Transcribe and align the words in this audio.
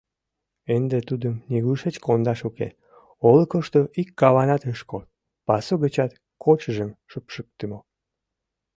Ынде 0.75 0.97
тудым 1.09 1.35
нигушеч 1.51 1.95
кондаш 2.05 2.39
уке: 2.49 2.67
олыкышто 3.27 3.79
ик 4.01 4.09
каванат 4.19 4.63
ыш 4.71 4.79
код, 4.91 5.05
пасу 5.47 5.73
гычат 5.83 6.11
кодшыжым 6.43 6.91
шупшыктымо. 7.11 7.79